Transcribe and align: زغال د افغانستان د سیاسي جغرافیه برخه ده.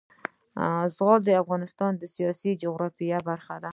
زغال 0.95 1.19
د 1.25 1.29
افغانستان 1.41 1.91
د 1.97 2.03
سیاسي 2.15 2.51
جغرافیه 2.61 3.17
برخه 3.29 3.55
ده. 3.63 3.69